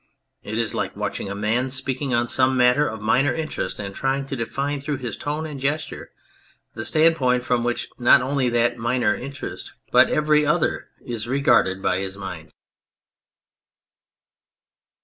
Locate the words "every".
10.09-10.43